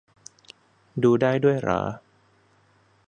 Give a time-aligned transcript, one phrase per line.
[1.03, 1.81] ดูได้ด้วยเหรอ